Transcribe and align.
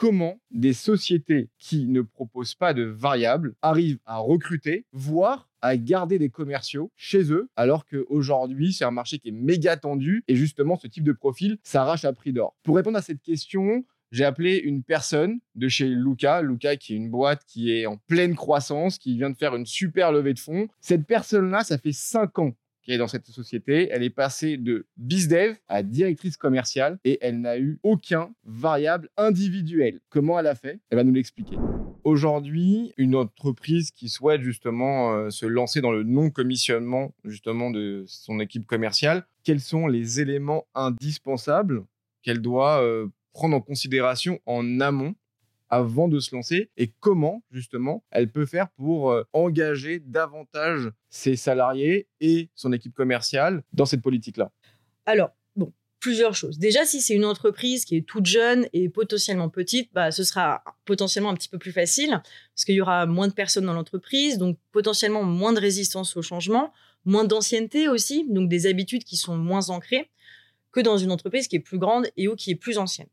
comment 0.00 0.40
des 0.50 0.72
sociétés 0.72 1.50
qui 1.58 1.86
ne 1.86 2.00
proposent 2.00 2.54
pas 2.54 2.72
de 2.72 2.84
variables 2.84 3.54
arrivent 3.60 3.98
à 4.06 4.16
recruter, 4.16 4.86
voire 4.92 5.50
à 5.60 5.76
garder 5.76 6.18
des 6.18 6.30
commerciaux 6.30 6.90
chez 6.96 7.30
eux, 7.30 7.50
alors 7.54 7.84
qu'aujourd'hui, 7.84 8.72
c'est 8.72 8.86
un 8.86 8.92
marché 8.92 9.18
qui 9.18 9.28
est 9.28 9.32
méga 9.32 9.76
tendu 9.76 10.24
et 10.26 10.36
justement, 10.36 10.76
ce 10.76 10.86
type 10.86 11.04
de 11.04 11.12
profil 11.12 11.58
s'arrache 11.64 12.06
à 12.06 12.14
prix 12.14 12.32
d'or. 12.32 12.56
Pour 12.62 12.76
répondre 12.76 12.96
à 12.96 13.02
cette 13.02 13.20
question, 13.20 13.84
j'ai 14.10 14.24
appelé 14.24 14.56
une 14.56 14.82
personne 14.82 15.38
de 15.54 15.68
chez 15.68 15.88
Luca, 15.88 16.40
Luca 16.40 16.76
qui 16.76 16.94
est 16.94 16.96
une 16.96 17.10
boîte 17.10 17.44
qui 17.44 17.70
est 17.70 17.84
en 17.84 17.98
pleine 17.98 18.36
croissance, 18.36 18.96
qui 18.96 19.18
vient 19.18 19.28
de 19.28 19.36
faire 19.36 19.54
une 19.54 19.66
super 19.66 20.12
levée 20.12 20.32
de 20.32 20.38
fonds. 20.38 20.66
Cette 20.80 21.06
personne-là, 21.06 21.62
ça 21.62 21.76
fait 21.76 21.92
cinq 21.92 22.38
ans 22.38 22.54
qu'elle 22.82 22.96
est 22.96 22.98
dans 22.98 23.08
cette 23.08 23.26
société. 23.26 23.88
Elle 23.90 24.02
est 24.02 24.10
passée 24.10 24.56
de 24.56 24.86
bizdev 24.96 25.56
à 25.68 25.82
directrice 25.82 26.36
commerciale 26.36 26.98
et 27.04 27.18
elle 27.20 27.40
n'a 27.40 27.58
eu 27.58 27.78
aucun 27.82 28.30
variable 28.44 29.08
individuel. 29.16 30.00
Comment 30.08 30.38
elle 30.38 30.46
a 30.46 30.54
fait? 30.54 30.80
Elle 30.90 30.96
va 30.96 31.04
nous 31.04 31.12
l'expliquer. 31.12 31.56
Aujourd'hui, 32.04 32.92
une 32.96 33.14
entreprise 33.14 33.90
qui 33.90 34.08
souhaite 34.08 34.40
justement 34.40 35.12
euh, 35.12 35.30
se 35.30 35.44
lancer 35.44 35.80
dans 35.80 35.92
le 35.92 36.02
non-commissionnement 36.02 37.14
justement 37.24 37.70
de 37.70 38.04
son 38.06 38.40
équipe 38.40 38.66
commerciale, 38.66 39.26
quels 39.44 39.60
sont 39.60 39.86
les 39.86 40.20
éléments 40.20 40.66
indispensables 40.74 41.84
qu'elle 42.22 42.40
doit 42.40 42.82
euh, 42.82 43.08
prendre 43.32 43.56
en 43.56 43.60
considération 43.60 44.40
en 44.46 44.80
amont 44.80 45.14
avant 45.70 46.08
de 46.08 46.18
se 46.18 46.34
lancer 46.34 46.70
et 46.76 46.92
comment 47.00 47.42
justement 47.50 48.04
elle 48.10 48.30
peut 48.30 48.46
faire 48.46 48.68
pour 48.70 49.10
euh, 49.10 49.22
engager 49.32 50.00
davantage 50.00 50.90
ses 51.08 51.36
salariés 51.36 52.08
et 52.20 52.50
son 52.54 52.72
équipe 52.72 52.94
commerciale 52.94 53.62
dans 53.72 53.86
cette 53.86 54.02
politique-là? 54.02 54.52
Alors, 55.06 55.30
bon, 55.56 55.72
plusieurs 56.00 56.34
choses. 56.34 56.58
Déjà, 56.58 56.84
si 56.84 57.00
c'est 57.00 57.14
une 57.14 57.24
entreprise 57.24 57.84
qui 57.84 57.96
est 57.96 58.06
toute 58.06 58.26
jeune 58.26 58.66
et 58.72 58.88
potentiellement 58.88 59.48
petite, 59.48 59.90
bah, 59.92 60.10
ce 60.10 60.24
sera 60.24 60.62
potentiellement 60.84 61.30
un 61.30 61.34
petit 61.34 61.48
peu 61.48 61.58
plus 61.58 61.72
facile 61.72 62.20
parce 62.54 62.64
qu'il 62.64 62.74
y 62.74 62.80
aura 62.80 63.06
moins 63.06 63.28
de 63.28 63.32
personnes 63.32 63.66
dans 63.66 63.74
l'entreprise, 63.74 64.38
donc 64.38 64.58
potentiellement 64.72 65.22
moins 65.22 65.52
de 65.52 65.60
résistance 65.60 66.16
au 66.16 66.22
changement, 66.22 66.72
moins 67.04 67.24
d'ancienneté 67.24 67.88
aussi, 67.88 68.26
donc 68.28 68.48
des 68.48 68.66
habitudes 68.66 69.04
qui 69.04 69.16
sont 69.16 69.36
moins 69.36 69.70
ancrées 69.70 70.10
que 70.72 70.80
dans 70.80 70.98
une 70.98 71.12
entreprise 71.12 71.48
qui 71.48 71.56
est 71.56 71.60
plus 71.60 71.78
grande 71.78 72.06
et 72.16 72.28
ou 72.28 72.36
qui 72.36 72.50
est 72.50 72.56
plus 72.56 72.78
ancienne. 72.78 73.08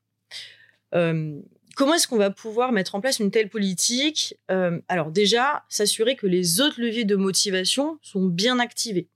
Euh, 0.94 1.40
comment 1.78 1.94
est-ce 1.94 2.08
qu'on 2.08 2.18
va 2.18 2.32
pouvoir 2.32 2.72
mettre 2.72 2.96
en 2.96 3.02
place 3.02 3.20
une 3.20 3.30
telle 3.30 3.50
politique? 3.50 4.36
Euh, 4.50 4.82
Alors 4.88 5.12
déjà, 5.12 5.64
s'assurer 5.70 6.16
que 6.16 6.26
les 6.26 6.60
autres 6.60 6.82
leviers 6.82 7.06
de 7.06 7.16
motivation 7.16 8.00
sont 8.02 8.26
bien 8.26 8.60
activés. 8.60 9.08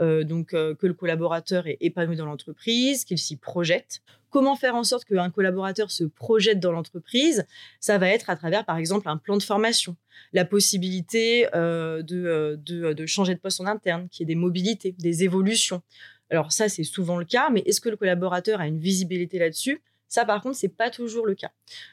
Euh, 0.00 0.24
donc 0.24 0.48
que 0.48 0.86
le 0.86 0.94
collaborateur 0.94 1.66
est 1.66 1.76
épanoui 1.80 2.16
dans 2.16 2.26
l'entreprise, 2.26 3.04
qu'il 3.04 3.18
s'y 3.18 3.36
projette. 3.36 4.00
Comment 4.30 4.56
faire 4.56 4.74
en 4.74 4.82
sorte 4.82 5.04
qu'un 5.04 5.30
collaborateur 5.30 5.90
se 5.90 6.04
projette 6.04 6.58
dans 6.58 6.72
l'entreprise? 6.72 7.46
Ça 7.80 7.98
va 7.98 8.08
être 8.08 8.28
à 8.28 8.36
travers, 8.36 8.64
par 8.64 8.76
exemple, 8.76 9.08
un 9.08 9.16
plan 9.16 9.36
de 9.36 9.42
formation, 9.42 9.96
la 10.32 10.44
possibilité 10.44 11.48
de, 11.52 12.02
de, 12.02 12.92
de, 12.92 13.06
changer 13.06 13.34
de 13.34 13.40
poste 13.40 13.60
en 13.60 13.66
interne, 13.66 14.08
qu'il 14.08 14.22
y 14.22 14.30
ait 14.30 14.34
des 14.34 14.40
mobilités, 14.40 14.94
des 14.98 15.24
évolutions. 15.24 15.82
Alors 16.30 16.52
ça, 16.52 16.68
c'est 16.68 16.84
souvent 16.84 17.18
le 17.18 17.24
cas, 17.24 17.50
mais 17.50 17.60
est-ce 17.66 17.80
que 17.80 17.88
le 17.88 17.96
collaborateur 17.96 18.60
a 18.60 18.68
une 18.68 18.78
visibilité 18.78 19.38
là-dessus? 19.38 19.82
Ça, 20.10 20.24
par 20.24 20.42
contre, 20.42 20.56
c'est 20.56 20.68
pas 20.68 20.90
toujours 20.90 21.24
le 21.24 21.34
cas. 21.34 21.52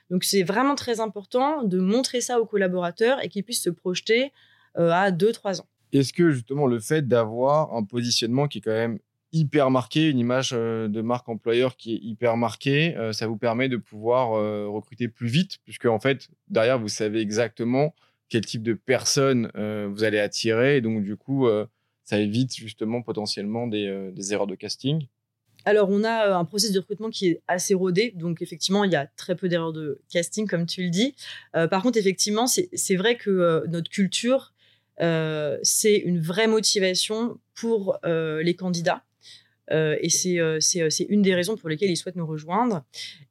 Donc, 0.09 0.23
c'est 0.23 0.41
vraiment 0.41 0.73
très 0.73 0.99
important 0.99 1.63
de 1.63 1.79
montrer 1.79 2.19
ça 2.19 2.41
aux 2.41 2.45
collaborateurs 2.45 3.23
et 3.23 3.29
qu'ils 3.29 3.43
puissent 3.43 3.61
se 3.61 3.69
projeter 3.69 4.33
euh, 4.77 4.89
à 4.89 5.11
2-3 5.11 5.61
ans. 5.61 5.67
Est-ce 5.93 6.11
que 6.11 6.31
justement 6.31 6.65
le 6.65 6.79
fait 6.79 7.07
d'avoir 7.07 7.73
un 7.75 7.83
positionnement 7.83 8.47
qui 8.47 8.57
est 8.57 8.61
quand 8.61 8.71
même 8.71 8.97
hyper 9.31 9.69
marqué, 9.69 10.09
une 10.09 10.17
image 10.17 10.51
euh, 10.53 10.87
de 10.87 11.01
marque 11.01 11.29
employeur 11.29 11.77
qui 11.77 11.93
est 11.93 11.99
hyper 12.01 12.37
marquée, 12.37 12.97
euh, 12.97 13.13
ça 13.13 13.27
vous 13.27 13.37
permet 13.37 13.69
de 13.69 13.77
pouvoir 13.77 14.29
recruter 14.71 15.07
plus 15.07 15.27
vite, 15.27 15.59
puisque 15.63 15.85
en 15.85 15.99
fait, 15.99 16.29
derrière, 16.47 16.79
vous 16.79 16.87
savez 16.87 17.21
exactement 17.21 17.93
quel 18.29 18.45
type 18.45 18.63
de 18.63 18.73
personnes 18.73 19.49
vous 19.55 20.03
allez 20.03 20.19
attirer, 20.19 20.77
et 20.77 20.81
donc 20.81 21.03
du 21.03 21.15
coup, 21.15 21.47
ça 22.03 22.19
évite 22.19 22.53
justement 22.55 23.01
potentiellement 23.01 23.67
des 23.67 24.33
erreurs 24.33 24.47
de 24.47 24.55
casting? 24.55 25.07
Alors, 25.67 25.89
on 25.89 26.05
a 26.05 26.29
euh, 26.29 26.37
un 26.37 26.45
processus 26.45 26.73
de 26.73 26.79
recrutement 26.79 27.09
qui 27.09 27.27
est 27.27 27.41
assez 27.49 27.73
rodé. 27.73 28.13
Donc, 28.15 28.41
effectivement, 28.41 28.85
il 28.85 28.91
y 28.93 28.95
a 28.95 29.05
très 29.17 29.35
peu 29.35 29.49
d'erreurs 29.49 29.73
de 29.73 29.99
casting, 30.09 30.47
comme 30.47 30.65
tu 30.65 30.81
le 30.81 30.89
dis. 30.89 31.13
Euh, 31.57 31.67
par 31.67 31.83
contre, 31.83 31.97
effectivement, 31.97 32.47
c'est 32.47 32.95
vrai 32.95 33.17
que 33.17 33.29
euh, 33.29 33.67
notre 33.67 33.89
culture, 33.89 34.53
c'est 34.97 35.97
une 35.97 36.21
vraie 36.21 36.47
motivation 36.47 37.37
pour 37.53 37.99
les 38.05 38.55
candidats. 38.55 39.03
et 39.69 40.09
c'est 40.09 41.05
une 41.09 41.21
des 41.21 41.35
raisons 41.35 41.57
pour 41.57 41.67
lesquelles 41.69 41.91
ils 41.91 41.97
souhaitent 41.97 42.15
nous 42.15 42.25
rejoindre. 42.25 42.83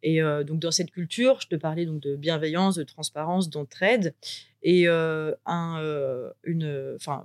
Et 0.05 0.21
donc, 0.47 0.61
dans 0.61 0.71
cette 0.71 0.93
culture, 0.93 1.41
je 1.41 1.49
te 1.49 1.57
parlais 1.57 1.87
donc 1.87 2.01
de 2.01 2.15
bienveillance, 2.15 2.77
de 2.77 2.85
transparence, 2.85 3.51
d'entraide. 3.51 4.15
Et 4.63 4.87
un, 4.87 6.33
une, 6.45 6.95
enfin, 6.95 7.25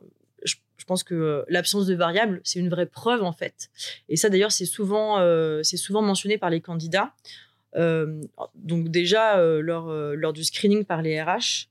pense 0.92 1.04
que 1.06 1.16
euh, 1.16 1.44
l'absence 1.48 1.86
de 1.86 1.96
variables, 1.96 2.42
c'est 2.44 2.60
une 2.60 2.68
vraie 2.68 2.86
preuve 2.86 3.24
en 3.24 3.32
fait. 3.32 3.70
Et 4.10 4.18
ça 4.18 4.30
d'ailleurs, 4.30 4.52
c'est 4.52 4.66
souvent, 4.66 5.20
euh, 5.20 5.64
c'est 5.64 5.78
souvent 5.78 6.02
mentionné 6.02 6.38
par 6.38 6.50
les 6.50 6.60
candidats. 6.60 7.14
Euh, 7.78 8.22
donc 8.56 8.90
déjà, 8.90 9.42
lors, 9.62 9.90
lors 9.90 10.34
du 10.34 10.44
screening 10.44 10.84
par 10.84 11.02
les 11.02 11.22
RH, 11.22 11.70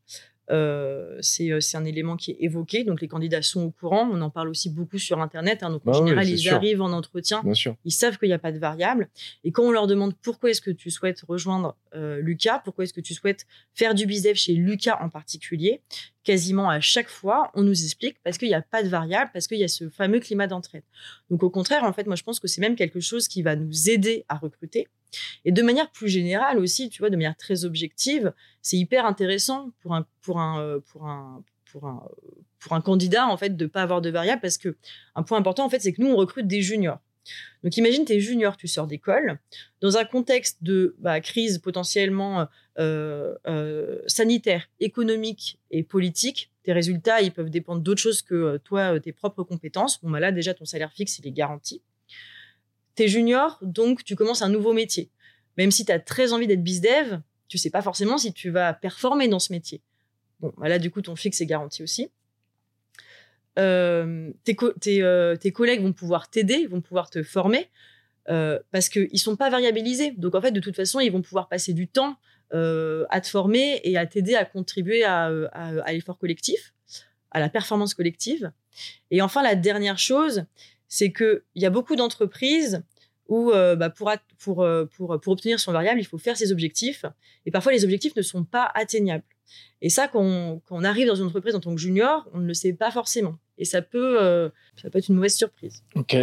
c'est 0.51 1.77
un 1.77 1.85
élément 1.85 2.17
qui 2.17 2.33
est 2.33 2.37
évoqué. 2.41 2.85
Donc 2.85 3.01
les 3.01 3.09
candidats 3.09 3.43
sont 3.43 3.65
au 3.65 3.71
courant. 3.71 4.09
On 4.13 4.21
en 4.21 4.31
parle 4.31 4.49
aussi 4.49 4.71
beaucoup 4.71 4.99
sur 4.99 5.21
Internet. 5.21 5.63
Hein. 5.63 5.71
donc 5.71 5.83
en 5.87 5.93
bah 5.93 5.99
général, 5.99 6.29
ils 6.29 6.49
arrivent 6.49 6.83
en 6.83 6.93
entretien. 6.93 7.43
Ils 7.85 7.93
savent 7.93 8.19
qu'il 8.19 8.29
n'y 8.29 8.35
a 8.35 8.39
pas 8.39 8.53
de 8.53 8.59
variable. 8.59 9.09
Et 9.45 9.53
quand 9.53 9.65
on 9.65 9.71
leur 9.71 9.87
demande 9.87 10.15
pourquoi 10.23 10.51
est-ce 10.51 10.61
que 10.61 10.71
tu 10.71 10.91
souhaites 10.91 11.23
rejoindre 11.29 11.77
Lucas, 11.95 12.61
pourquoi 12.65 12.85
est-ce 12.85 12.93
que 12.93 13.01
tu 13.01 13.15
souhaites 13.15 13.47
faire 13.75 13.95
du 13.95 14.07
business 14.07 14.37
chez 14.37 14.55
Lucas 14.55 14.99
en 15.01 15.09
particulier, 15.09 15.83
quasiment 16.25 16.69
à 16.69 16.81
chaque 16.81 17.09
fois, 17.09 17.51
on 17.55 17.63
nous 17.63 17.85
explique 17.85 18.17
parce 18.23 18.39
qu'il 18.39 18.49
n'y 18.49 18.55
a 18.55 18.63
pas 18.63 18.83
de 18.83 18.89
variable, 18.89 19.31
parce 19.33 19.47
qu'il 19.47 19.59
y 19.59 19.65
a 19.65 19.69
ce 19.69 19.89
fameux 19.89 20.21
climat 20.21 20.47
d'entraide. 20.47 20.83
Donc 21.31 21.43
au 21.43 21.51
contraire, 21.51 21.85
en 21.85 21.93
fait, 21.93 22.07
moi 22.07 22.17
je 22.17 22.23
pense 22.23 22.41
que 22.41 22.49
c'est 22.49 22.61
même 22.61 22.77
quelque 22.77 23.01
chose 23.01 23.29
qui 23.29 23.43
va 23.43 23.57
nous 23.57 23.91
aider 23.91 24.25
à 24.29 24.37
recruter. 24.37 24.89
Et 25.45 25.53
de 25.53 25.63
manière 25.63 25.91
plus 25.91 26.09
générale 26.09 26.59
aussi, 26.59 26.89
tu 26.91 27.01
vois, 27.03 27.11
de 27.11 27.17
manière 27.17 27.37
très 27.37 27.65
objective, 27.65 28.33
c'est 28.63 28.77
hyper 28.77 29.07
intéressant 29.07 29.71
pour 29.81 29.95
un, 29.95 30.07
pour 30.23 30.41
un, 30.41 30.61
euh, 30.61 30.81
pour 30.81 31.07
un, 31.07 31.43
pour 31.71 31.87
un, 31.87 32.09
pour 32.59 32.73
un 32.73 32.81
candidat 32.81 33.27
en 33.27 33.37
fait 33.37 33.57
de 33.57 33.67
pas 33.67 33.83
avoir 33.83 34.01
de 34.01 34.11
variable 34.11 34.41
parce 34.41 34.59
que 34.59 34.77
un 35.15 35.23
point 35.23 35.39
important 35.39 35.65
en 35.65 35.71
fait 35.71 35.81
c'est 35.81 35.93
que 35.93 36.03
nous 36.03 36.09
on 36.09 36.17
recrute 36.17 36.47
des 36.47 36.63
juniors. 36.63 36.99
Donc 37.63 37.77
imagine, 37.77 38.05
tu 38.05 38.15
es 38.15 38.21
junior, 38.21 38.57
tu 38.57 38.67
sors 38.67 38.87
d'école, 38.87 39.39
dans 39.81 39.97
un 39.97 40.05
contexte 40.05 40.63
de 40.63 40.97
bah, 40.99 41.21
crise 41.21 41.59
potentiellement 41.59 42.49
euh, 42.79 43.35
euh, 43.47 44.01
sanitaire, 44.07 44.69
économique 44.81 45.59
et 45.71 45.83
politique. 45.83 46.51
Tes 46.63 46.73
résultats, 46.73 47.21
ils 47.21 47.33
peuvent 47.33 47.51
dépendre 47.51 47.83
d'autre 47.83 48.01
chose 48.01 48.23
que 48.23 48.57
toi, 48.59 48.99
tes 49.01 49.13
propres 49.13 49.43
compétences. 49.45 50.03
Bon, 50.03 50.11
bah 50.11 50.21
là, 50.21 50.33
déjà, 50.33 50.55
ton 50.55 50.65
salaire 50.65 50.93
fixe, 50.93 51.19
il 51.19 51.27
est 51.27 51.33
garanti. 51.33 51.83
Junior, 53.09 53.59
donc 53.63 54.05
tu 54.05 54.17
commences 54.17 54.43
un 54.43 54.49
nouveau 54.49 54.73
métier. 54.73 55.11
Même 55.57 55.71
si 55.71 55.85
tu 55.85 55.93
as 55.93 55.99
très 55.99 56.33
envie 56.33 56.47
d'être 56.47 56.63
bizdev, 56.63 57.21
tu 57.49 57.59
sais 57.59 57.71
pas 57.71 57.83
forcément 57.83 58.19
si 58.19 58.33
tu 58.33 58.51
vas 58.51 58.73
performer 58.73 59.29
dans 59.29 59.39
ce 59.39 59.53
métier. 59.53 59.83
Bon, 60.41 60.53
bah 60.57 60.69
là, 60.69 60.79
du 60.79 60.91
coup, 60.91 61.03
ton 61.03 61.17
fixe 61.17 61.41
est 61.41 61.47
garanti 61.47 61.83
aussi. 61.83 62.11
Euh, 63.59 64.31
euh, 64.49 65.37
tes, 65.37 65.53
collègues 65.53 65.83
vont 65.83 65.93
pouvoir 65.93 66.31
t'aider, 66.31 66.67
vont 66.67 66.81
pouvoir 66.81 67.11
te 67.11 67.23
former 67.23 67.69
euh, 68.29 68.59
parce 68.71 68.89
qu'ils 68.89 69.09
ne 69.13 69.19
sont 69.19 69.37
pas 69.37 69.51
variabilisés. 69.51 70.13
Donc, 70.13 70.35
en 70.35 70.41
fait, 70.41 70.53
de 70.53 70.61
toute 70.61 70.77
façon, 70.77 71.01
ils 71.01 71.11
vont 71.11 71.23
pouvoir 71.23 71.49
passer 71.49 71.73
du 71.73 71.89
temps 71.89 72.17
à 72.53 73.21
te 73.21 73.29
former 73.29 73.81
et 73.85 73.97
à 73.97 74.07
t'aider 74.07 74.35
à 74.35 74.45
contribuer 74.45 75.05
à, 75.05 75.31
l'effort 75.93 76.19
collectif, 76.19 76.75
à 77.31 77.39
la 77.39 77.49
performance 77.49 77.95
collective. 77.95 78.51
Et 79.13 79.23
enfin, 79.23 79.43
la 79.43 79.55
dernière 79.55 79.99
chose, 79.99 80.47
c'est 80.91 81.11
qu'il 81.11 81.41
y 81.55 81.65
a 81.65 81.71
beaucoup 81.71 81.97
d'entreprises 81.97 82.83
où 83.29 83.53
bah, 83.53 83.89
pour, 83.91 84.11
pour, 84.39 84.67
pour, 84.97 85.21
pour 85.21 85.33
obtenir 85.33 85.59
son 85.61 85.73
variable, 85.73 86.01
il 86.01 86.05
faut 86.05 86.19
faire 86.19 86.37
ses 86.37 86.51
objectifs. 86.51 87.07
Et 87.47 87.53
parfois, 87.53 87.71
les 87.71 87.85
objectifs 87.85 88.17
ne 88.17 88.23
sont 88.23 88.45
pas 88.45 88.69
atteignables. 88.75 89.25
Et 89.83 89.89
ça, 89.89 90.09
quand 90.09 90.61
on, 90.71 90.85
arrive 90.85 91.07
dans 91.07 91.15
une 91.15 91.27
entreprise 91.27 91.55
en 91.55 91.61
tant 91.61 91.75
que 91.75 91.81
junior, 91.81 92.29
on 92.33 92.39
ne 92.39 92.47
le 92.47 92.55
sait 92.55 92.73
pas 92.73 92.91
forcément. 92.91 93.39
Et 93.59 93.65
ça 93.65 93.83
peut, 93.83 94.23
euh, 94.23 94.51
ça 94.81 94.91
peut 94.91 94.99
être 94.99 95.09
une 95.09 95.17
mauvaise 95.17 95.35
surprise. 95.35 95.83
Ok. 95.95 96.17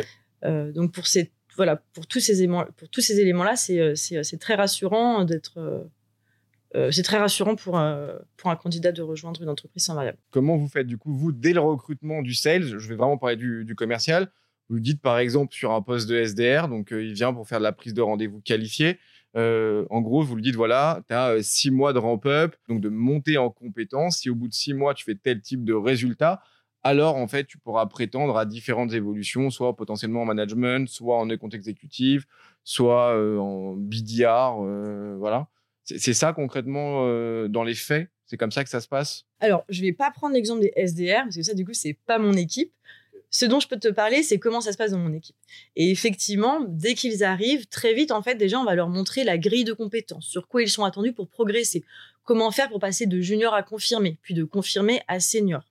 Euh, 0.44 0.72
donc 0.72 0.94
pour 0.94 1.08
ces, 1.08 1.32
voilà, 1.56 1.78
pour 1.94 2.08
tous 2.08 2.20
ces 2.20 2.42
éléments-là, 2.42 3.56
c'est, 3.56 3.80
euh, 3.80 3.96
c'est, 3.96 4.38
très 4.40 4.56
rassurant 4.56 5.24
d'être. 5.24 5.90
c'est 6.92 7.04
très 7.04 7.18
rassurant 7.18 7.56
pour 7.56 7.78
un, 7.78 8.20
pour 8.38 8.52
un 8.52 8.56
candidat 8.56 8.92
de 8.92 9.02
rejoindre 9.02 9.42
une 9.42 9.50
entreprise 9.50 9.84
sans 9.84 9.96
variable. 9.96 10.20
Comment 10.30 10.58
vous 10.58 10.68
faites 10.68 10.88
du 10.88 10.98
coup, 10.98 11.16
vous, 11.16 11.32
dès 11.32 11.54
le 11.54 11.60
recrutement 11.60 12.22
du 12.22 12.36
sales, 12.36 12.78
je 12.78 12.88
vais 12.90 12.96
vraiment 12.96 13.18
parler 13.18 13.36
du, 13.36 13.66
du 13.66 13.74
commercial, 13.74 14.30
vous 14.70 14.80
dites 14.80 15.02
par 15.02 15.18
exemple 15.20 15.54
sur 15.54 15.72
un 15.72 15.82
poste 15.82 16.10
de 16.10 16.16
SDR, 16.16 16.68
donc 16.68 16.90
il 16.92 17.14
vient 17.14 17.34
pour 17.34 17.48
faire 17.48 17.60
de 17.60 17.64
la 17.64 17.72
prise 17.72 17.94
de 17.94 18.02
rendez-vous 18.02 18.42
qualifiée, 18.42 19.00
euh, 19.38 19.86
en 19.90 20.02
gros, 20.02 20.24
vous 20.24 20.36
lui 20.36 20.44
dites 20.44 20.56
voilà, 20.56 21.02
tu 21.08 21.14
as 21.14 21.30
euh, 21.30 21.42
six 21.42 21.70
mois 21.70 21.94
de 21.94 22.00
ramp-up, 22.00 22.56
donc 22.68 22.82
de 22.82 22.90
monter 22.90 23.38
en 23.38 23.50
compétence. 23.50 24.20
Si 24.20 24.30
au 24.30 24.36
bout 24.36 24.48
de 24.48 24.54
six 24.54 24.74
mois, 24.74 24.94
tu 24.94 25.04
fais 25.04 25.16
tel 25.16 25.42
type 25.42 25.64
de 25.64 25.74
résultat, 25.74 26.42
alors 26.84 27.16
en 27.16 27.28
fait, 27.28 27.46
tu 27.46 27.58
pourras 27.58 27.86
prétendre 27.86 28.38
à 28.38 28.46
différentes 28.46 28.94
évolutions, 28.94 29.50
soit 29.50 29.76
potentiellement 29.76 30.22
en 30.24 30.26
management, 30.26 30.88
soit 30.90 31.20
en 31.20 31.28
compte 31.38 31.54
exécutif, 31.54 32.26
soit 32.64 33.16
euh, 33.16 33.38
en 33.38 33.74
BDR. 33.76 34.56
voilà. 35.20 35.48
C'est 35.84 36.14
ça 36.14 36.34
concrètement 36.34 37.06
euh, 37.06 37.48
dans 37.48 37.64
les 37.64 37.76
faits? 37.76 38.10
C'est 38.26 38.36
comme 38.36 38.52
ça 38.52 38.66
que 38.66 38.70
ça 38.70 38.82
se 38.82 38.90
passe? 38.90 39.24
Alors, 39.40 39.64
je 39.70 39.82
vais 39.82 39.94
pas 39.94 40.12
prendre 40.12 40.34
l'exemple 40.34 40.60
des 40.60 40.74
SDR, 40.76 41.24
parce 41.24 41.38
que 41.38 41.44
ça, 41.44 41.54
du 41.54 41.66
coup, 41.66 41.74
c'est 41.74 41.98
pas 42.06 42.20
mon 42.20 42.34
équipe. 42.34 42.74
Ce 43.40 43.46
dont 43.46 43.60
je 43.60 43.68
peux 43.68 43.78
te 43.78 43.90
parler, 43.90 44.24
c'est 44.24 44.40
comment 44.40 44.62
ça 44.62 44.72
se 44.72 44.78
passe 44.78 44.90
dans 44.90 44.98
mon 44.98 45.14
équipe. 45.14 45.36
Et 45.76 45.92
effectivement, 45.92 46.60
dès 46.68 46.96
qu'ils 46.96 47.24
arrivent, 47.24 47.68
très 47.68 47.94
vite, 47.94 48.10
en 48.10 48.24
fait, 48.24 48.34
déjà, 48.34 48.60
on 48.60 48.64
va 48.64 48.74
leur 48.74 48.90
montrer 48.90 49.24
la 49.24 49.38
grille 49.38 49.64
de 49.64 49.74
compétences, 49.74 50.26
sur 50.26 50.48
quoi 50.48 50.64
ils 50.64 50.70
sont 50.70 50.84
attendus 50.84 51.14
pour 51.14 51.28
progresser, 51.28 51.84
comment 52.24 52.50
faire 52.50 52.68
pour 52.68 52.80
passer 52.80 53.06
de 53.06 53.22
junior 53.22 53.54
à 53.54 53.62
confirmé, 53.62 54.18
puis 54.24 54.34
de 54.34 54.44
confirmé 54.44 55.04
à 55.08 55.20
senior. 55.20 55.62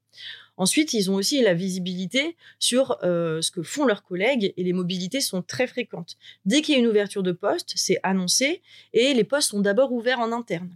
Ensuite, 0.56 0.94
ils 0.94 1.10
ont 1.10 1.14
aussi 1.14 1.42
la 1.42 1.54
visibilité 1.54 2.36
sur 2.58 2.98
euh, 3.02 3.42
ce 3.42 3.50
que 3.50 3.62
font 3.62 3.84
leurs 3.84 4.02
collègues 4.02 4.54
et 4.56 4.62
les 4.62 4.72
mobilités 4.72 5.20
sont 5.20 5.42
très 5.42 5.66
fréquentes. 5.66 6.16
Dès 6.44 6.62
qu'il 6.62 6.74
y 6.74 6.76
a 6.76 6.80
une 6.80 6.86
ouverture 6.86 7.22
de 7.22 7.32
poste, 7.32 7.72
c'est 7.76 7.98
annoncé 8.02 8.62
et 8.94 9.12
les 9.12 9.24
postes 9.24 9.50
sont 9.50 9.60
d'abord 9.60 9.92
ouverts 9.92 10.20
en 10.20 10.32
interne. 10.32 10.70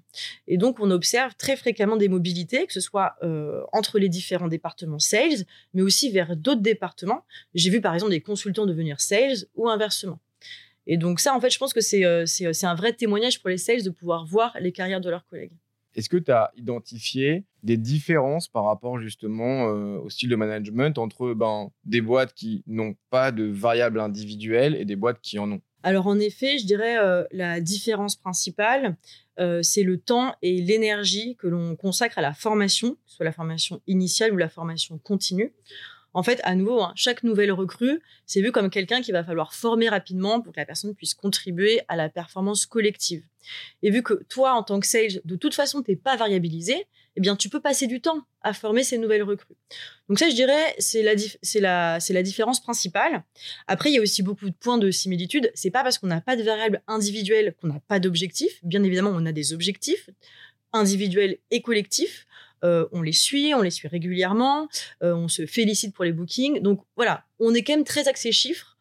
Et 0.47 0.59
donc, 0.59 0.81
on 0.81 0.91
observe 0.91 1.35
très 1.37 1.57
fréquemment 1.57 1.97
des 1.97 2.09
mobilités, 2.09 2.67
que 2.67 2.73
ce 2.73 2.81
soit 2.81 3.17
euh, 3.23 3.63
entre 3.73 3.99
les 3.99 4.09
différents 4.09 4.49
départements 4.49 4.99
sales, 4.99 5.45
mais 5.73 5.83
aussi 5.83 6.11
vers 6.11 6.37
d'autres 6.37 6.61
départements. 6.61 7.25
J'ai 7.55 7.71
vu 7.71 7.81
par 7.81 7.95
exemple 7.95 8.13
des 8.13 8.21
consultants 8.21 8.67
devenir 8.67 9.01
sales 9.01 9.47
ou 9.55 9.69
inversement. 9.69 10.21
Et 10.87 10.97
donc 10.97 11.21
ça, 11.21 11.35
en 11.35 11.41
fait, 11.41 11.51
je 11.51 11.59
pense 11.59 11.73
que 11.73 11.81
c'est 11.81 12.05
euh, 12.05 12.27
un 12.63 12.75
vrai 12.75 12.93
témoignage 12.93 13.41
pour 13.41 13.49
les 13.49 13.59
sales 13.59 13.83
de 13.83 13.91
pouvoir 13.91 14.27
voir 14.27 14.57
les 14.61 14.73
carrières 14.73 15.01
de 15.01 15.09
leurs 15.09 15.27
collègues. 15.27 15.53
Est-ce 15.95 16.09
que 16.09 16.17
tu 16.17 16.31
as 16.31 16.53
identifié 16.57 17.45
des 17.63 17.77
différences 17.77 18.49
par 18.49 18.65
rapport 18.65 18.99
justement 18.99 19.69
euh, 19.69 19.99
au 19.99 20.11
style 20.11 20.29
de 20.29 20.37
management 20.37 20.99
entre 20.99 21.35
ben, 21.35 21.71
des 21.85 22.01
boîtes 22.01 22.35
qui 22.35 22.63
n'ont 22.67 22.95
pas 23.11 23.33
de 23.33 23.45
variables 23.45 24.01
individuelles 24.01 24.75
et 24.77 24.85
des 24.85 24.97
boîtes 24.97 25.21
qui 25.21 25.39
en 25.39 25.53
ont? 25.53 25.61
Alors 25.83 26.07
en 26.07 26.19
effet, 26.19 26.59
je 26.59 26.67
dirais 26.67 26.99
euh, 26.99 27.25
la 27.33 27.61
différence 27.61 28.17
principale, 28.17 28.97
euh, 29.39 29.63
c'est 29.63 29.83
le 29.83 29.99
temps 29.99 30.35
et 30.43 30.61
l'énergie 30.61 31.37
que 31.37 31.47
l'on 31.47 31.75
consacre 31.77 32.19
à 32.19 32.23
la 32.23 32.35
formation, 32.35 32.97
soit 33.07 33.25
la 33.25 33.33
formation 33.33 33.81
initiale 33.87 34.33
ou 34.35 34.37
la 34.37 34.51
formation 34.51 34.99
continue. 34.99 35.55
En 36.13 36.23
fait, 36.23 36.41
à 36.43 36.55
nouveau, 36.55 36.81
hein, 36.83 36.93
chaque 36.97 37.23
nouvelle 37.23 37.53
recrue, 37.53 38.01
c'est 38.27 38.41
vu 38.41 38.53
comme 38.53 38.71
quelqu'un 38.71 39.01
qu'il 39.01 39.13
va 39.13 39.23
falloir 39.23 39.55
former 39.55 39.89
rapidement 39.89 40.41
pour 40.41 40.53
que 40.53 40.61
la 40.61 40.67
personne 40.67 40.95
puisse 40.95 41.15
contribuer 41.15 41.83
à 41.89 41.97
la 41.97 42.09
performance 42.09 42.67
collective. 42.67 43.23
Et 43.83 43.91
vu 43.91 44.03
que 44.03 44.15
toi, 44.29 44.55
en 44.55 44.63
tant 44.63 44.81
que 44.81 44.87
sales, 44.87 45.21
de 45.25 45.37
toute 45.37 45.55
façon, 45.55 45.83
tu 45.83 45.93
n'es 45.93 45.97
pas 45.97 46.17
variabilisé, 46.17 46.87
eh 47.17 47.21
bien, 47.21 47.37
tu 47.37 47.49
peux 47.49 47.61
passer 47.61 47.87
du 47.87 48.01
temps 48.01 48.23
à 48.43 48.53
former 48.53 48.83
ces 48.83 48.99
nouvelles 48.99 49.23
recrues. 49.23 49.57
Donc 50.09 50.19
ça, 50.19 50.29
je 50.31 50.35
dirais, 50.35 50.75
c'est 50.79 51.03
la, 51.03 52.23
différence 52.23 52.61
principale. 52.61 53.25
Après, 53.67 53.91
il 53.91 53.95
y 53.95 53.99
a 53.99 54.03
aussi 54.03 54.23
beaucoup 54.23 54.49
de 54.49 54.55
points 54.55 54.79
de 54.79 54.91
similitude. 54.91 55.51
C'est 55.55 55.71
pas 55.71 55.83
parce 55.83 55.99
qu'on 55.99 56.07
n'a 56.07 56.21
pas 56.21 56.37
de 56.37 56.43
variables 56.43 56.83
individuelles 56.87 57.55
qu'on 57.61 57.69
n'a 57.69 57.81
pas 57.89 58.01
d'objectifs. 58.01 58.61
Bien 58.63 58.83
évidemment, 58.83 59.13
on 59.13 59.27
a 59.27 59.33
des 59.33 59.53
objectifs 59.53 60.09
individuels 60.73 61.39
et 61.51 61.63
collectifs. 61.63 62.27
Euh, 62.65 62.87
on 62.93 63.03
les 63.03 63.13
suit, 63.13 63.55
on 63.55 63.63
les 63.63 63.71
suit 63.71 63.89
régulièrement, 63.89 64.69
euh, 65.03 65.15
on 65.15 65.29
se 65.29 65.47
félicite 65.47 65.95
pour 65.95 66.05
les 66.05 66.13
bookings. 66.13 66.61
Donc 66.61 66.83
voilà, 66.97 67.25
on 67.39 67.55
est 67.55 67.63
quand 67.63 67.75
même 67.75 67.85
très 67.85 68.09
axé 68.09 68.33
chiffres, 68.33 68.79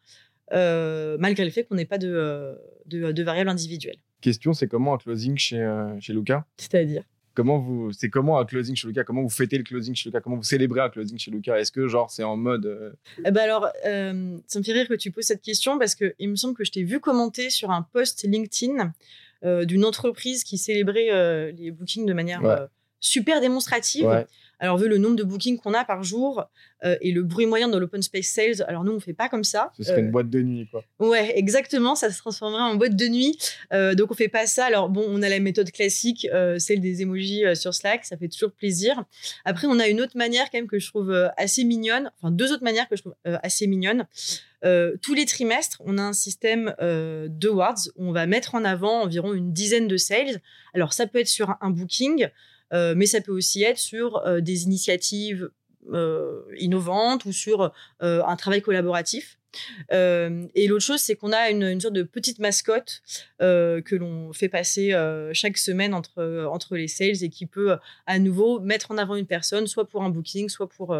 euh, 0.52 1.16
malgré 1.18 1.44
le 1.44 1.50
fait 1.50 1.64
qu'on 1.64 1.76
n'ait 1.76 1.86
pas 1.86 1.98
de, 1.98 2.58
de, 2.86 3.12
de 3.12 3.22
variables 3.22 3.50
individuelles. 3.50 3.98
Question, 4.20 4.52
c'est 4.52 4.68
comment 4.68 4.94
un 4.94 4.98
closing 4.98 5.36
chez, 5.38 5.66
chez 6.00 6.12
Lucas 6.12 6.44
C'est-à-dire? 6.58 7.04
Comment 7.32 7.58
vous, 7.58 7.92
c'est 7.92 8.10
comment 8.10 8.38
un 8.38 8.44
closing 8.44 8.74
chez 8.74 8.88
Lucas 8.88 9.04
Comment 9.04 9.22
vous 9.22 9.30
fêtez 9.30 9.56
le 9.56 9.64
closing 9.64 9.94
chez 9.94 10.10
Lucas 10.10 10.20
Comment 10.20 10.36
vous 10.36 10.42
célébrez 10.42 10.80
un 10.80 10.90
closing 10.90 11.16
chez 11.16 11.30
Lucas 11.30 11.58
Est-ce 11.58 11.72
que 11.72 11.88
genre 11.88 12.10
c'est 12.10 12.24
en 12.24 12.36
mode 12.36 12.98
eh 13.24 13.30
ben 13.30 13.42
alors, 13.42 13.68
ça 13.82 14.58
me 14.58 14.64
fait 14.64 14.72
rire 14.72 14.88
que 14.88 14.94
tu 14.94 15.10
poses 15.10 15.24
cette 15.24 15.40
question 15.40 15.78
parce 15.78 15.94
que 15.94 16.14
il 16.18 16.28
me 16.28 16.36
semble 16.36 16.54
que 16.54 16.64
je 16.64 16.72
t'ai 16.72 16.82
vu 16.82 17.00
commenter 17.00 17.48
sur 17.48 17.70
un 17.70 17.82
post 17.82 18.24
LinkedIn 18.24 18.92
d'une 19.64 19.84
entreprise 19.86 20.44
qui 20.44 20.58
célébrait 20.58 21.52
les 21.52 21.70
bookings 21.70 22.04
de 22.04 22.12
manière 22.12 22.68
super 23.00 23.40
démonstrative. 23.40 24.26
Alors, 24.60 24.76
vu 24.76 24.88
le 24.88 24.98
nombre 24.98 25.16
de 25.16 25.24
bookings 25.24 25.58
qu'on 25.58 25.72
a 25.72 25.86
par 25.86 26.04
jour 26.04 26.44
euh, 26.84 26.96
et 27.00 27.12
le 27.12 27.22
bruit 27.22 27.46
moyen 27.46 27.68
dans 27.68 27.78
l'open 27.78 28.02
space 28.02 28.26
sales, 28.26 28.62
alors 28.68 28.84
nous, 28.84 28.92
on 28.92 29.00
fait 29.00 29.14
pas 29.14 29.30
comme 29.30 29.42
ça. 29.42 29.72
Ce 29.78 29.84
serait 29.84 30.00
une 30.00 30.08
euh, 30.08 30.10
boîte 30.10 30.28
de 30.28 30.42
nuit, 30.42 30.68
quoi. 30.70 30.84
Ouais, 30.98 31.32
exactement. 31.38 31.94
Ça 31.94 32.10
se 32.10 32.18
transformerait 32.18 32.62
en 32.62 32.74
boîte 32.74 32.94
de 32.94 33.08
nuit. 33.08 33.38
Euh, 33.72 33.94
donc, 33.94 34.10
on 34.10 34.14
fait 34.14 34.28
pas 34.28 34.46
ça. 34.46 34.66
Alors, 34.66 34.90
bon, 34.90 35.04
on 35.08 35.22
a 35.22 35.30
la 35.30 35.40
méthode 35.40 35.70
classique, 35.72 36.28
celle 36.58 36.80
des 36.80 37.00
emojis 37.00 37.44
sur 37.54 37.74
Slack. 37.74 38.04
Ça 38.04 38.18
fait 38.18 38.28
toujours 38.28 38.52
plaisir. 38.52 39.02
Après, 39.46 39.66
on 39.66 39.78
a 39.78 39.88
une 39.88 40.00
autre 40.02 40.16
manière, 40.16 40.50
quand 40.50 40.58
même, 40.58 40.68
que 40.68 40.78
je 40.78 40.88
trouve 40.88 41.10
assez 41.38 41.64
mignonne. 41.64 42.12
Enfin, 42.18 42.30
deux 42.30 42.52
autres 42.52 42.64
manières 42.64 42.88
que 42.88 42.96
je 42.96 43.02
trouve 43.02 43.14
assez 43.24 43.66
mignonnes. 43.66 44.06
tous 45.00 45.14
les 45.14 45.24
trimestres, 45.24 45.80
on 45.86 45.96
a 45.96 46.02
un 46.02 46.12
système 46.12 46.74
de 46.78 47.48
words 47.48 47.88
où 47.96 48.08
on 48.08 48.12
va 48.12 48.26
mettre 48.26 48.54
en 48.54 48.64
avant 48.64 49.00
environ 49.00 49.32
une 49.32 49.54
dizaine 49.54 49.88
de 49.88 49.96
sales. 49.96 50.42
Alors, 50.74 50.92
ça 50.92 51.06
peut 51.06 51.18
être 51.20 51.28
sur 51.28 51.56
un 51.62 51.70
booking. 51.70 52.28
Euh, 52.72 52.94
mais 52.96 53.06
ça 53.06 53.20
peut 53.20 53.32
aussi 53.32 53.62
être 53.62 53.78
sur 53.78 54.18
euh, 54.18 54.40
des 54.40 54.64
initiatives 54.64 55.50
euh, 55.92 56.42
innovantes 56.58 57.24
ou 57.24 57.32
sur 57.32 57.72
un 58.00 58.36
travail 58.36 58.62
collaboratif. 58.62 59.38
et 59.90 60.68
l'autre 60.68 60.84
chose, 60.84 61.00
c'est 61.00 61.16
qu'on 61.16 61.32
a 61.32 61.50
une, 61.50 61.80
sorte 61.80 61.94
de 61.94 62.04
petite 62.04 62.38
mascotte 62.38 63.02
que 63.40 63.94
l'on 63.96 64.32
fait 64.32 64.48
passer 64.48 64.92
chaque 65.32 65.56
semaine 65.56 65.94
entre, 65.94 66.46
entre 66.52 66.76
les 66.76 66.86
sales 66.86 67.24
et 67.24 67.30
qui 67.30 67.46
peut 67.46 67.76
à 68.06 68.18
nouveau 68.18 68.60
mettre 68.60 68.92
en 68.92 68.98
avant 68.98 69.16
une 69.16 69.26
personne, 69.26 69.66
soit 69.66 69.88
pour 69.88 70.02
un 70.02 70.10
booking, 70.10 70.48
soit 70.48 70.68
pour 70.68 70.94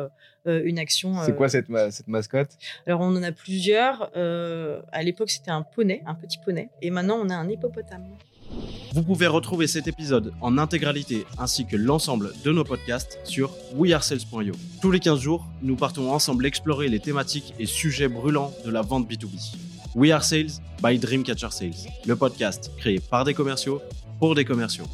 une 0.47 0.79
action. 0.79 1.15
C'est 1.25 1.37
quoi 1.37 1.49
cette, 1.49 1.67
cette 1.91 2.09
mascotte? 2.09 2.51
Alors, 2.87 3.03
on 3.03 3.15
en 3.15 3.23
a 3.23 3.33
plusieurs. 3.33 4.11
à 4.17 5.03
l'époque, 5.03 5.31
c'était 5.31 5.53
un 5.53 5.63
poney, 5.63 6.03
un 6.07 6.15
petit 6.15 6.39
poney. 6.45 6.71
Et 6.83 6.91
maintenant, 6.91 7.21
on 7.23 7.29
a 7.29 7.37
un 7.37 7.49
hippopotame. 7.49 8.17
Vous 8.93 9.03
pouvez 9.03 9.27
retrouver 9.27 9.67
cet 9.67 9.87
épisode 9.87 10.33
en 10.41 10.59
intégralité 10.59 11.25
ainsi 11.39 11.67
que 11.67 11.77
l'ensemble 11.77 12.33
de 12.45 12.51
nos 12.51 12.65
podcasts 12.65 13.19
sur 13.25 13.51
wearesales.io. 13.77 14.55
Tous 14.83 14.91
les 14.91 15.01
15 15.01 15.21
jours, 15.21 15.47
nous 15.63 15.77
partons 15.77 16.13
ensemble 16.13 16.47
explorer 16.47 16.89
les 16.89 17.01
thématiques 17.01 17.55
et 17.59 17.67
sujets 17.67 18.09
brûlants 18.09 18.53
de 18.65 18.71
la 18.71 18.83
vente 18.83 19.09
B2B. 19.09 19.57
We 19.95 20.13
Are 20.13 20.25
Sales 20.25 20.61
by 20.83 20.99
Dreamcatcher 20.99 21.51
Sales, 21.51 21.91
le 22.07 22.17
podcast 22.17 22.71
créé 22.79 23.01
par 23.01 23.25
des 23.25 23.35
commerciaux 23.35 23.81
pour 24.19 24.35
des 24.35 24.45
commerciaux. 24.45 24.87